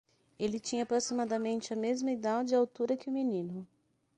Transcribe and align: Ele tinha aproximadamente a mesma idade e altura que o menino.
Ele 0.39 0.59
tinha 0.59 0.81
aproximadamente 0.81 1.71
a 1.71 1.75
mesma 1.75 2.09
idade 2.09 2.53
e 2.53 2.55
altura 2.57 2.97
que 2.97 3.07
o 3.07 3.13
menino. 3.13 3.67